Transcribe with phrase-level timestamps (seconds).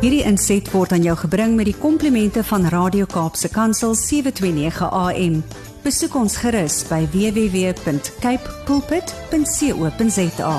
[0.00, 5.34] Hierdie inset word aan jou gebring met die komplimente van Radio Kaapse Kansel 729 AM.
[5.84, 10.54] Besoek ons gerus by www.cape pulpit.co.za.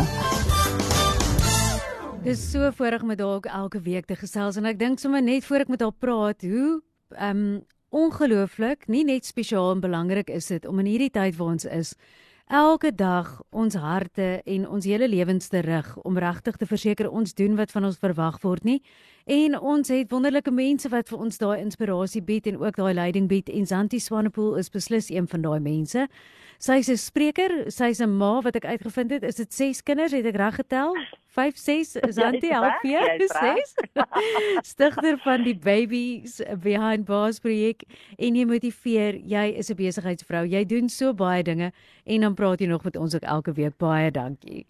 [2.21, 5.41] Dis so voorreg met haar ook elke week te gesels en ek dink sommer net
[5.49, 6.77] voor ek met haar praat, hoe
[7.17, 11.57] ehm um, ongelooflik, nie net spesiaal en belangrik is dit om in hierdie tyd waar
[11.57, 11.97] ons is
[12.51, 17.31] elke dag ons harte en ons hele lewens te rig om regtig te verseker ons
[17.33, 18.81] doen wat van ons verwag word nie
[19.23, 23.29] en ons het wonderlike mense wat vir ons daai inspirasie bied en ook daai leiding
[23.31, 26.07] bied en Zanti Swanepoel is beslis een van daai mense.
[26.61, 30.25] Sy's 'n spreker, sy's 'n ma wat ek uitgevind het, is dit 6 kinders, het
[30.25, 30.93] ek reg getel?
[31.33, 33.73] 5 6 Zanti help vir 6.
[34.71, 37.81] Stigter van die Babies Behind Bars projek
[38.19, 40.45] en jy motiveer, jy is 'n besigheidsvrou.
[40.45, 41.71] Jy doen so baie dinge
[42.05, 43.77] en dan praat jy nog met ons ook elke week.
[43.77, 44.67] Baie dankie.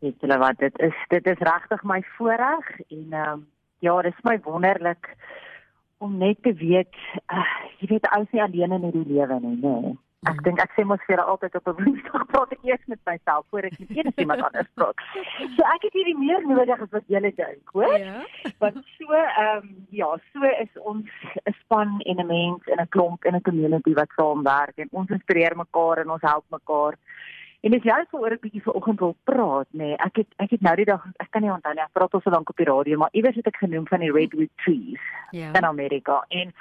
[0.00, 3.46] Weet julle wat dit is dit is regtig my voorreg en ehm um,
[3.78, 5.16] ja, dit is my wonderlik
[5.98, 6.94] om net te weet
[7.32, 7.48] uh,
[7.78, 9.80] jy weet ou se alleen in hierdie lewe nie, nê.
[9.80, 9.98] Nee.
[10.28, 13.46] Ek dink ek sê mos vir altyd op 'n woensdag praat ek eers met myself
[13.48, 14.98] voor ek met enigiemand anders praat.
[15.56, 17.96] So ek het hierdie meer nodig as wat julle dink, hoor?
[17.98, 18.20] Ja.
[18.58, 21.08] Want so ehm um, ja, so is ons
[21.48, 25.08] 'n span en 'n mens en 'n klomp en 'n community wat saamwerk en ons
[25.08, 26.94] inspireer mekaar en ons help mekaar.
[27.60, 29.78] En dis juist waaroor ek bietjie vanoggend wil praat, nê.
[29.78, 29.96] Nee.
[29.96, 32.20] Ek het ek het nou die dag ek kan nie onthou nie, ek praat al
[32.20, 35.52] so lank op die radio, maar iewers het ek genoem van die redwood trees ja.
[35.52, 36.24] in Amerika.
[36.28, 36.52] En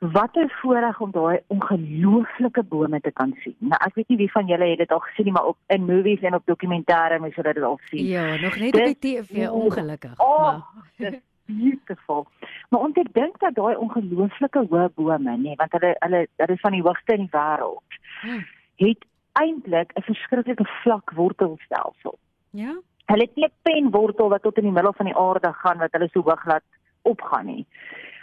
[0.00, 3.56] wat 'n voorreg om daai ongelooflike bome te kan sien.
[3.58, 5.84] Nou ek weet nie wie van julle het dit al gesien nie, maar op in
[5.84, 8.04] movies en op dokumentêre mens het dit al sien.
[8.04, 10.20] Ja, nog net op die TV ongelukkig.
[10.20, 10.60] Oh,
[10.96, 12.26] maar beautiful.
[12.68, 16.60] Maar ons dink dat daai ongelooflike hoë bome, nê, nee, want hulle hulle hulle is
[16.60, 17.98] van die hoogste in die wêreld.
[18.20, 18.44] Hmm.
[18.76, 22.18] Het eintlik 'n verskriklike vlak wortelstelsel.
[22.50, 22.74] Ja.
[23.04, 25.92] Hulle het nie 'n penwortel wat tot in die middel van die aarde gaan wat
[25.92, 26.68] hulle so hoog laat
[27.02, 27.66] opgaan nie.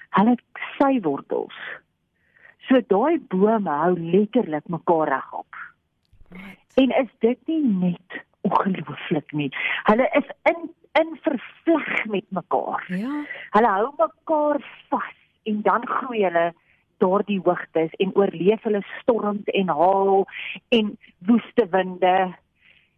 [0.09, 0.44] Hulle het
[0.78, 1.58] sy wortels.
[2.67, 5.61] So daai bome hou letterlik mekaar regop.
[6.77, 9.52] En is dit nie net ongelooflik nie?
[9.89, 10.67] Hulle is in
[10.98, 12.86] in vervleg met mekaar.
[12.89, 13.23] Ja.
[13.54, 14.58] Hulle hou mekaar
[14.89, 16.54] vas en dan groei hulle
[16.98, 20.26] daardie hoogtes en oorleef hulle storms en haal
[20.70, 20.98] en
[21.30, 22.16] woeste winde.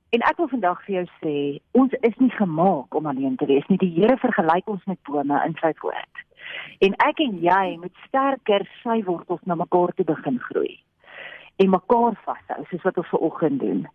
[0.09, 1.35] En ek wil vandag vir jou sê,
[1.77, 3.77] ons is nie gemaak om alleen te wees nie.
[3.83, 6.23] Die Here vergelyk ons met bome in sy woord.
[6.79, 10.79] En ek en jy moet sterker sy wortels na mekaar toe begin groei
[11.59, 13.87] en mekaar vashou soos wat ons ver oggend doen.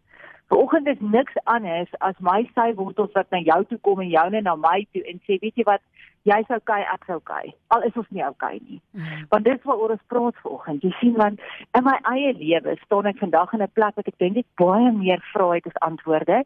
[0.52, 4.42] Vanoggend is niks anders as my sy wortels wat na jou toe kom en joune
[4.44, 5.80] na my toe en sê weet jy wat
[6.28, 9.24] jy's okay ek's okay al is ons nie okay nie mm.
[9.32, 11.40] want dit is wat ons praat vanoggend jy sien want
[11.78, 14.92] in my eie lewe staan ek vandag in 'n plek wat ek dink ek baie
[15.00, 16.44] meer vryheid as antwoorde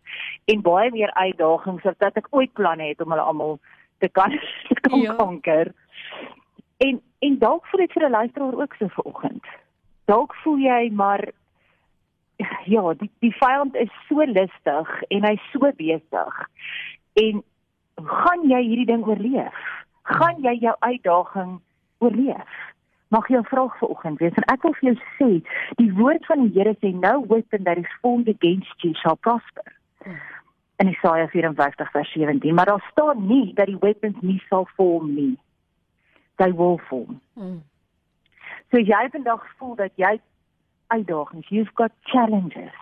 [0.55, 3.59] en baie meer uitdagings as wat ek ooit planne het om hulle almal
[3.99, 4.35] te kan
[4.71, 5.15] te kan ja.
[5.23, 5.75] konker
[6.77, 9.45] en en dalk voel dit vir 'n luisteraar ook so vanoggend
[10.05, 11.29] dalk voel jy maar
[12.65, 16.41] ja, die die vyand is so lustig en hy's so besig.
[17.19, 17.43] En
[18.23, 19.63] gaan jy hierdie ding oorleef?
[20.09, 21.59] Gaan jy jou uitdaging
[22.05, 22.59] oorleef?
[23.09, 25.31] Mag jy 'n vraag vanoggend wees en ek wil vir jou sê,
[25.77, 29.73] die woord van die Here sê no weapon that is formed against you shall prosper.
[30.77, 35.15] En Jesaja 54 vers 17, maar daar staan nie dat die weapons nie sal vorm
[35.15, 35.39] nie.
[36.39, 37.21] They will form.
[37.37, 37.63] Mm.
[38.71, 40.19] So jy vandag voel dat jy
[40.95, 42.75] uitdagings, you've got challenges.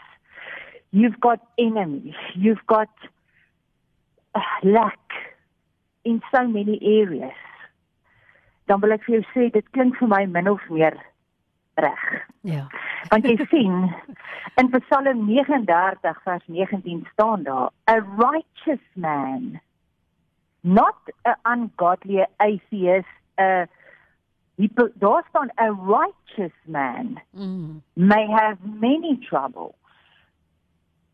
[0.90, 2.88] You've got enemies, you've got
[4.34, 5.12] uh, lack
[6.04, 7.42] in so many areas.
[8.66, 10.96] Dan wil ek vir jou sê dit klink vir my min of meer
[11.82, 12.06] reg.
[12.46, 12.64] Ja.
[13.10, 13.90] Want jy sien
[14.56, 19.60] in Psalm 39 vers 19 staan daar a righteous man
[20.62, 23.06] not an ungodly atheist
[23.40, 23.66] a
[24.56, 27.82] He put, daar staan a righteous man mm.
[27.92, 29.74] may have many troubles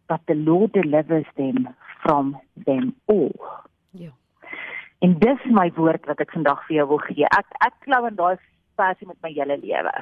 [0.06, 1.68] but the Lord delivers them
[2.02, 3.34] from them all.
[3.90, 4.10] Ja.
[4.98, 7.26] En dis my woord wat ek vandag vir jou wil gee.
[7.38, 8.36] Ek ek glo in daai
[8.78, 9.94] versie met my hele lewe.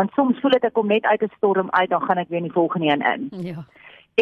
[0.00, 2.42] Want soms voel dit ek kom net uit 'n storm uit dan gaan ek weer
[2.42, 3.28] in die volgende een in.
[3.52, 3.66] Ja.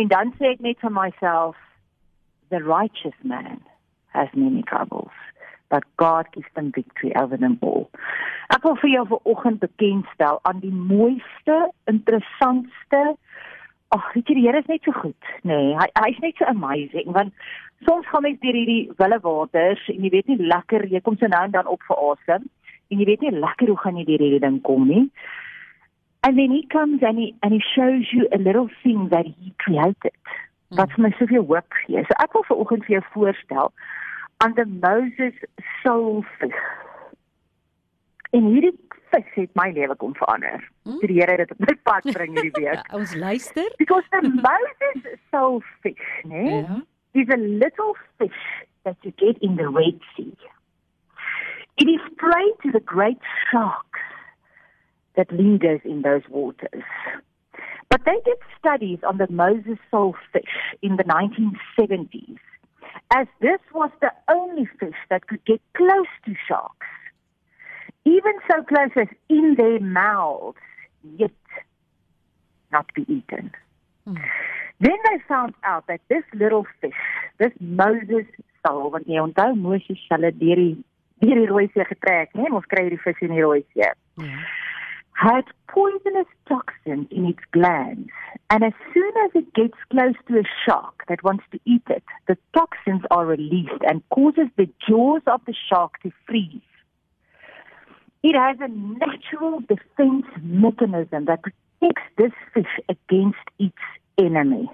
[0.00, 1.56] En dan sê ek net vir myself
[2.50, 3.62] the righteous man
[4.12, 5.16] has many troubles
[5.96, 7.88] God gives them victory over them all.
[8.52, 13.16] Ek wil vir jou vanoggend bekendstel aan die mooiste, interessantste
[13.92, 15.52] Ag, weet jy die Here is net so goed, nê.
[15.52, 17.34] Nee, hy hy's net so amazing want
[17.84, 21.28] soms gaan mens deur hierdie wille waters en jy weet nie lekker, jy kom so
[21.28, 22.46] nou en dan op vir asem
[22.92, 25.04] en jy weet nie lekker hoe gaan jy deur hierdie ding kom nie.
[26.24, 29.52] And then he comes and he and he shows you a little thing that he
[29.58, 30.16] created.
[30.70, 30.94] Wat mm.
[30.96, 32.04] vir my soveel hoop gee.
[32.08, 33.72] So ek wil vanoggend vir jou voorstel
[34.44, 35.34] on the Moses
[35.82, 36.62] soulfish.
[38.30, 38.72] En hierdie
[39.12, 40.62] vis het my lewe kom verander.
[40.82, 40.98] Hmm?
[41.04, 42.92] Die Here het dit op my pad bring hierdie week.
[42.96, 43.68] Ons luister.
[43.76, 46.80] Because the Moses soulfish, né, Ja.
[47.12, 48.42] is a little fish
[48.84, 50.32] that you get in the Red Sea.
[51.76, 54.00] It is prey to the great sharks
[55.14, 56.84] that lingers in those waters.
[57.88, 62.38] But they did studies on the Moses soulfish in the 1970s,
[63.14, 66.86] as this was the only fish that could get close to sharks,
[68.04, 70.58] even so close as in their mouths,
[71.16, 71.30] yet
[72.72, 73.50] not be eaten.
[74.04, 76.92] Then they found out that this little fish,
[77.38, 78.26] this Moses
[78.66, 80.72] soul, want jy onthou Moses het hulle deur die
[81.22, 82.48] deur die rooi see getrek, né?
[82.50, 83.84] Ons kry hierdie vis in die rooi see.
[83.84, 83.92] Ja.
[85.22, 88.10] Had poisonous toxin in its glands,
[88.50, 92.02] and as soon as it gets close to a shark that wants to eat it,
[92.28, 96.60] the toxins are released and causes the jaws of the shark to freeze.
[98.22, 103.74] It has a natural defense mechanism that protects this fish against its
[104.18, 104.70] enemy.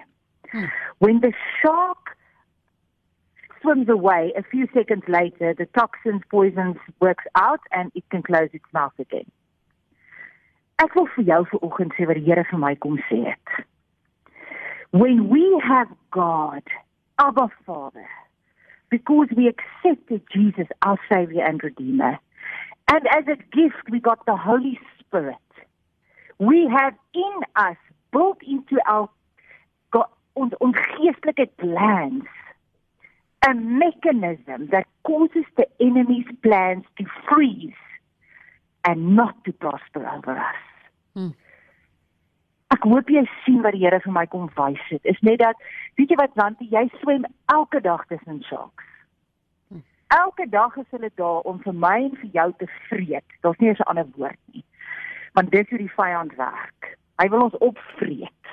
[0.51, 0.65] Hmm.
[0.99, 1.31] When the
[1.61, 2.17] shark
[3.61, 8.49] swims away, a few seconds later, the toxins, poisons works out and it can close
[8.51, 9.31] its mouth again.
[10.79, 13.55] Ek wil vir jou vanoggend sê wat die Here vir my kom sê het.
[14.95, 16.63] When we have God,
[17.19, 18.07] Abba Father,
[18.89, 22.17] because we accepted Jesus our savior and redeemer,
[22.87, 25.35] and as a gift we got the Holy Spirit.
[26.39, 27.77] We have in us
[28.13, 29.09] built into our
[29.91, 32.23] God, ons geestelike plans
[33.47, 37.83] a mechanism that causes the enemy's plans to freeze
[38.85, 40.68] and not to prosper over us.
[41.13, 41.33] Hmm.
[42.69, 45.01] Ek hoop jy sien wat die Here vir my kom wys het.
[45.03, 45.57] Is net dat
[45.97, 48.85] weet jy wat want jy swem elke dag tussen sharks.
[50.09, 53.25] Elke dag is hulle daar om vir my en vir jou te vreet.
[53.41, 54.63] Daar's nie eens 'n ander woord nie.
[55.33, 56.97] Want dis hoe die vyand werk.
[57.21, 58.45] Hy wil ons opvreet.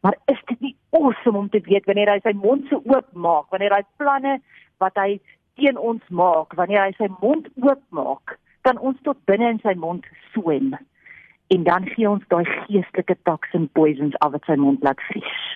[0.00, 3.50] Maar is dit nie awesome om te weet wanneer hy sy mond so oop maak,
[3.50, 4.40] wanneer hy planne
[4.78, 5.20] wat hy
[5.54, 9.74] teen ons maak, wanneer hy sy mond oop maak, kan ons tot binne in sy
[9.74, 10.74] mond swem.
[11.50, 15.46] En dan gee ons daai geestelike toxin poisons af wat sy mond laat vries.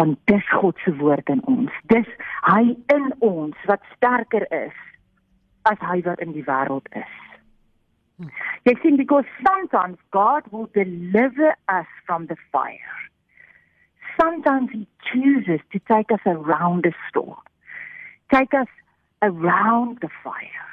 [0.00, 1.74] Want dis God se woord in ons.
[1.92, 2.08] Dis
[2.48, 4.78] hy in ons wat sterker is
[5.70, 7.12] as hy wat in die wêreld is.
[8.66, 12.98] Jy sien because sometimes God will deliver us from the fire.
[14.20, 17.38] Sometimes he chooses to take us around a storm.
[18.32, 18.68] Take us
[19.22, 20.68] around the fire.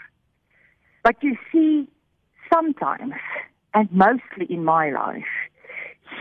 [1.03, 1.87] But you see
[2.51, 3.13] sometimes
[3.71, 5.33] and mostly in my life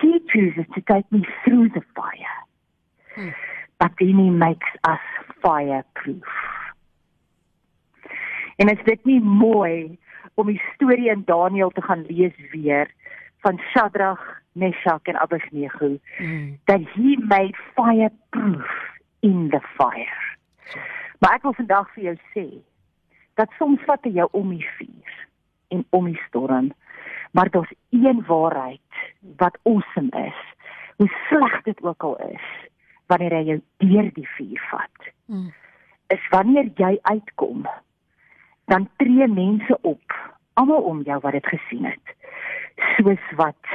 [0.01, 2.39] he chooses to take me through the fire.
[3.79, 5.01] But then he makes us
[5.43, 6.29] fireproof.
[8.57, 9.99] En is dit nie mooi
[10.35, 12.91] om die storie in Daniël te gaan lees weer
[13.41, 16.59] van Shadrach, Meshach en Abednego Mm.
[16.65, 18.67] that he made fireproof
[19.21, 20.37] in the fire.
[21.19, 22.47] Maar ek wil vandag vir jou sê
[23.35, 25.15] dat soms vat jou om die vuur
[25.69, 26.73] en om die storm,
[27.39, 28.81] maar daar's een waarheid
[29.37, 30.41] wat awesome is.
[30.97, 32.47] Hoe sleg dit ook al is,
[33.07, 35.53] wanneer hy jou deur die vuur vat Mm.
[36.07, 37.67] is wanneer jy uitkom,
[38.65, 40.15] dan tree mense op,
[40.55, 42.15] almal om jou wat dit gesien het.
[42.97, 43.67] Soos wat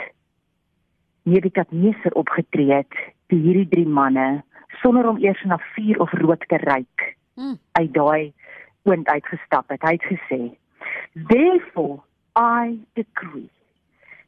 [1.24, 2.96] Nebukadneser opgetree het,
[3.28, 4.44] toe hierdie drie manne
[4.82, 7.58] sonder om eers na vuur of rook te ruik, Mm.
[7.72, 8.34] uit daai
[8.84, 9.82] oond uitgestap het.
[9.82, 10.58] Hy het gesê:
[11.28, 12.02] "Therefore
[12.36, 13.50] I decree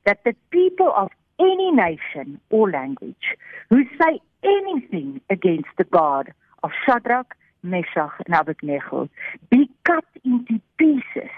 [0.05, 1.09] that the people of
[1.39, 3.37] any nation or language
[3.69, 6.33] who say anything against the God
[6.63, 9.09] of Shadrach, Meshach, and Abednego
[9.49, 11.31] be cut into pieces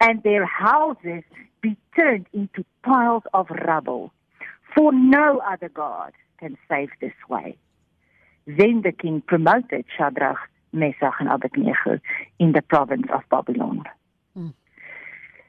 [0.00, 1.22] and their houses
[1.60, 4.12] be turned into piles of rubble.
[4.74, 7.56] For no other God can save this way.
[8.46, 10.38] Then the king promoted Shadrach,
[10.72, 12.00] Meshach, and Abednego
[12.38, 13.84] in the province of Babylon.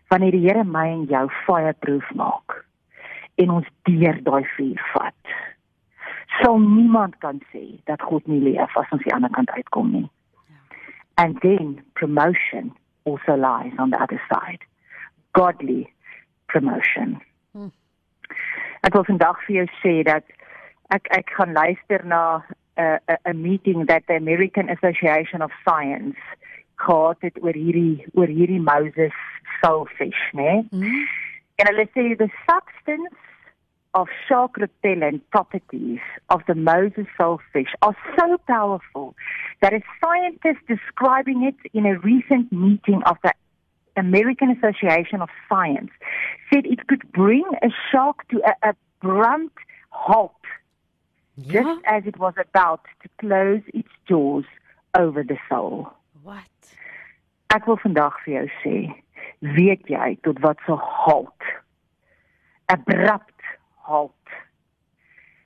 [0.10, 2.66] Wanneer die Here my en jou fireproof maak
[3.40, 5.34] en ons deur daai vuur vat,
[6.40, 10.10] sal niemand kan sê dat God nie leef as ons die ander kant uitkom nie.
[11.22, 12.74] And then promotion
[13.06, 14.66] also lies on the other side.
[15.34, 15.88] Godly
[16.48, 17.20] promotion.
[17.54, 17.72] Hmm.
[18.82, 20.26] Ek wil vandag vir jou sê dat
[20.96, 22.42] ek ek gaan luister na
[22.80, 26.18] 'n uh, 'n 'n meeting that the American Association of Science
[26.86, 29.16] gehad het oor hierdie oor hierdie Moses
[29.62, 30.62] soulfish, né?
[30.72, 31.08] Mm.
[31.60, 33.18] En hulle sê the substance
[33.94, 37.08] of shark repellent properties of the Moses
[37.52, 39.16] fish are so powerful
[39.62, 43.34] that a scientist describing it in a recent meeting of the
[43.98, 45.92] American Association of Science
[46.52, 49.58] said it could bring a shark to a abrupt
[49.90, 50.32] halt
[51.36, 51.64] yeah.
[51.64, 54.46] just as it was about to close its jaws
[54.98, 55.92] over the soul.
[56.24, 56.59] What?
[57.50, 58.76] Ek wil vandag vir jou sê,
[59.58, 61.48] weet jy tot wat so halt?
[62.70, 63.48] Abrupt
[63.90, 64.36] halt.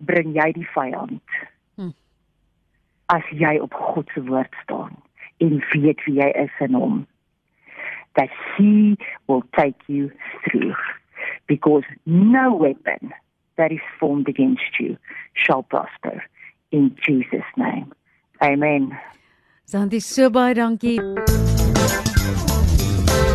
[0.04, 1.38] Bring jy die vyand?
[1.80, 1.94] Hm.
[3.14, 4.98] As jy op God se woord staan
[5.44, 7.00] en weet wie jy is in hom,
[8.20, 10.12] that he will take you
[10.44, 10.76] through
[11.48, 13.14] because no weapon
[13.58, 14.98] that is formed against you
[15.34, 16.24] shall prosper
[16.72, 17.94] in Jesus name.
[18.42, 18.92] Amen.
[19.66, 21.00] Sandy, so baie dankie.